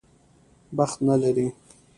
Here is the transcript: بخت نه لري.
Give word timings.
بخت 0.77 0.97
نه 1.07 1.15
لري. 1.21 1.47